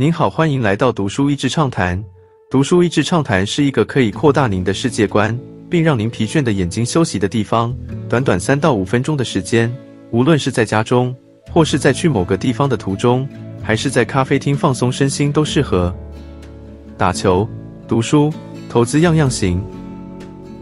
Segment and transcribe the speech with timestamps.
[0.00, 2.02] 您好，欢迎来到读书益智畅谈。
[2.50, 5.38] 读书益智畅谈是一个可以扩大您的世界观，
[5.68, 7.76] 并让您疲倦的眼睛休息的地方。
[8.08, 9.70] 短短三到五分钟的时间，
[10.10, 11.14] 无论是在家中，
[11.52, 13.28] 或是在去某个地方的途中，
[13.62, 15.94] 还是在咖啡厅放松身心，都适合。
[16.96, 17.46] 打球、
[17.86, 18.32] 读书、
[18.70, 19.62] 投资，样样行。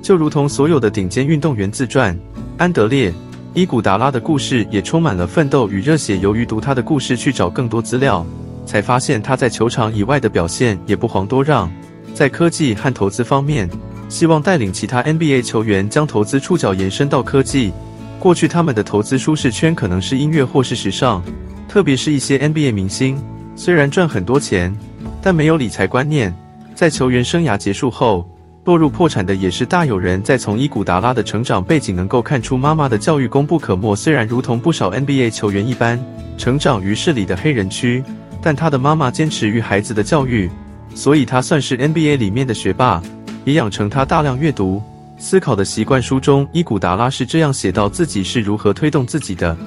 [0.00, 2.16] 就如同所有的顶尖运动员自传，
[2.56, 3.10] 安德烈·
[3.52, 6.18] 伊古达拉的故事也充满了奋斗与热血。
[6.18, 8.24] 由于读他的故事去找更多资料。
[8.64, 11.70] 才发现他在球场以外的表现也不遑多让。
[12.14, 13.68] 在科技和投资方面，
[14.08, 17.72] 希望带领其他 NBA 球员将投资触角延伸到科技。
[18.20, 21.22] 过去他们的投资舒适圈可能是音乐或是时尚，
[21.68, 23.22] 特别是一些 NBA 明星，
[23.54, 24.74] 虽然赚很多钱，
[25.20, 26.34] 但没有理财观念，
[26.74, 28.26] 在球员生涯结束后
[28.64, 30.38] 落入破产的也是大有人在。
[30.38, 33.94] 从伊古达拉的成长背景能够看出，妈妈的教育功不可没。
[33.94, 36.02] 虽然如同不少 NBA 球员一般，
[36.38, 38.02] 成长于市里的黑人区。
[38.43, 40.49] 但他的妈妈坚持于孩子的教育，
[40.95, 43.01] 所以他算是 NBA 里面的学霸，
[43.45, 44.81] 也养成他大量阅读、
[45.17, 46.01] 思考的习惯。
[46.01, 49.57] 书中伊古达拉是这样写到自己是如何推动自己的：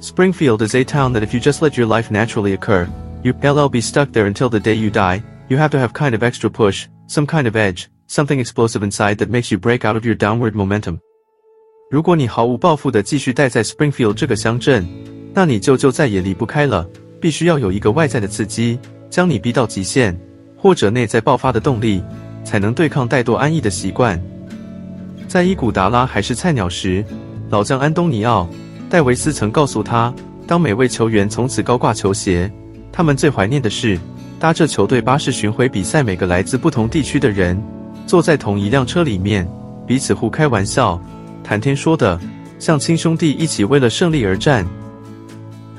[0.00, 2.86] Springfield is a town that if you just let your life naturally occur,
[3.22, 5.22] you will be stuck there until the day you die.
[5.48, 9.16] You have to have kind of extra push, some kind of edge, something explosive inside
[9.16, 10.98] that makes you break out of your downward momentum.
[11.90, 14.86] 如果你毫无抱负的继续待在 Springfield 这个乡镇，
[15.34, 16.88] 那你就就再也离不开了。
[17.19, 18.77] 必须要有一个外在的刺激，
[19.09, 20.17] 将你逼到极限，
[20.55, 22.03] 或者内在爆发的动力，
[22.43, 24.21] 才能对抗怠惰安逸的习惯。
[25.27, 27.03] 在伊古达拉还是菜鸟时，
[27.49, 28.47] 老将安东尼奥·
[28.89, 30.13] 戴维斯曾告诉他，
[30.45, 32.49] 当每位球员从此高挂球鞋，
[32.91, 33.99] 他们最怀念的是
[34.39, 36.01] 搭着球队巴士巡回比赛。
[36.01, 37.61] 每个来自不同地区的人
[38.05, 39.45] 坐在同一辆车里面，
[39.85, 41.01] 彼此互开玩笑，
[41.43, 42.19] 谈天说的，
[42.59, 44.65] 像亲兄弟一起为了胜利而战。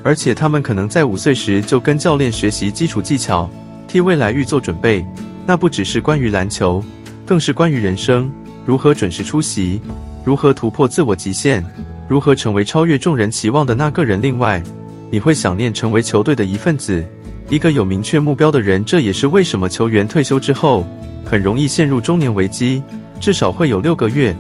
[0.03, 3.51] 而且他们可能在五岁时就跟教练学习基础技巧，
[3.87, 5.05] 替未来预做准备。
[5.47, 6.83] 那不只是关于篮球，
[7.27, 8.31] 更是关于人生：
[8.65, 9.81] 如何准时出席，
[10.25, 11.65] 如何突破自我极限，
[12.07, 14.21] 如何成为超越众人期望的那个人。
[14.21, 14.63] 另外，
[15.11, 17.05] 你会想念成为球队的一份子，
[17.49, 18.85] 一个有明确目标的人。
[18.85, 20.87] 这也是为什么球员退休之后
[21.25, 22.83] 很容易陷入中年危机，
[23.19, 24.37] 至少会有六个月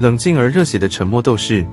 [0.00, 1.66] 冷静而热血的沉默斗士。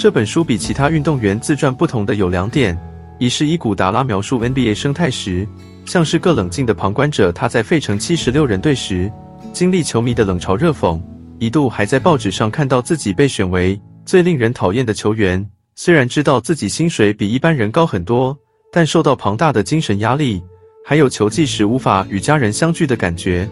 [0.00, 2.74] 这本书比其他运动员自传不同的有两点：
[3.18, 5.46] 一是伊古达拉描述 NBA 生态时，
[5.84, 7.30] 像是个冷静的旁观者。
[7.30, 9.12] 他在费城七十六人队时，
[9.52, 10.98] 经历球迷的冷嘲热讽，
[11.38, 15.46] 一度还在报纸上看到自己被选为最令人讨厌的球员。
[15.74, 18.34] 虽然知道自己薪水比一般人高很多，
[18.72, 20.42] 但受到庞大的精神压力，
[20.82, 23.46] 还有球季时无法与家人相聚的感觉，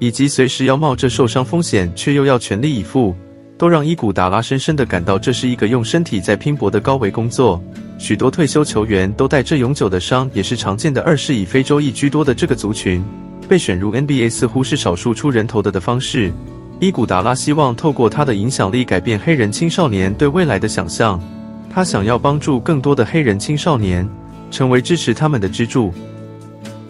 [0.00, 3.16] 以及随时要冒着受伤风险却又要全力以赴。
[3.56, 7.62] 都让伊古达拉深深地感到，这是一个用身体在拼搏的高维工作。
[7.98, 11.00] 许多退休球员都带着永久的伤，也是常见的。
[11.02, 13.02] 二是以非洲裔居多的这个族群，
[13.48, 16.32] 被选入 NBA 似乎是少数出人头的的方式。
[16.80, 21.22] 伊古达拉希望透过他的影响力改变黑人青少年对未来的想象。
[21.70, 24.08] 他想要帮助更多的黑人青少年
[24.50, 25.94] 成为支持他们的支柱。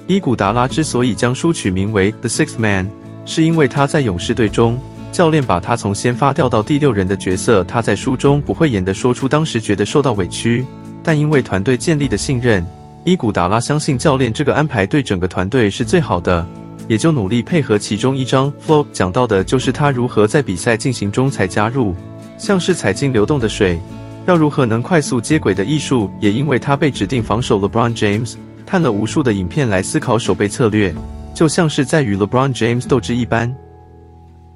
[0.06, 2.86] 伊古达拉之所以将书取名为《The Sixth Man》，
[3.26, 4.78] 是因为他在勇士队中。
[5.14, 10.66] 教练把他从先发调到第六人的角色，他在书中不讳言的说出当时觉得受到委屈，
[11.04, 12.66] 但因为团队建立的信任，
[13.04, 16.44] 伊古达拉相信教练这个安排对整个团队是最好的，
[16.88, 17.78] 也就努力配合。
[17.78, 21.94] 其中一章 flow 讲到的就是他如何在比赛进行中才加入，
[22.36, 23.78] 像是踩进流动的水，
[24.26, 26.10] 要如何能快速接轨的艺术。
[26.18, 28.34] 也因为他被指定防守 LeBron James，
[28.66, 30.92] 看了无数的影片来思考守备策略，
[31.32, 33.54] 就像是在与 LeBron James 斗智一般。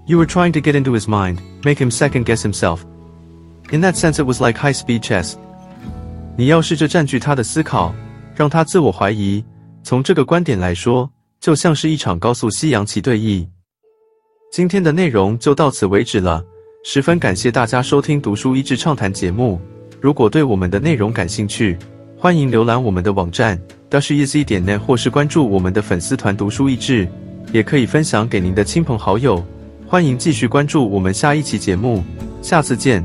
[0.08, 2.78] You were trying to get into his mind, make him second guess himself.
[3.70, 5.34] In that sense, it was like high speed chess.
[6.34, 7.94] 你要试着占据他的思考，
[8.34, 9.44] 让他自我怀疑。
[9.82, 11.10] 从这个观点来说，
[11.41, 13.46] 就像是一场高速西洋棋对弈。
[14.50, 16.42] 今天的内容就到此为止了，
[16.84, 19.60] 十分感谢大家收听读书益智畅谈节目。
[20.00, 21.76] 如果对我们的内容感兴趣，
[22.16, 27.06] 欢迎浏览我们的网站 dashiz 点 net，或是关注我们的粉丝团读书益智，
[27.52, 29.44] 也可以分享给您的亲朋好友。
[29.90, 32.05] 欢迎继续关注我们下一期节目，
[32.43, 33.02] 下次见。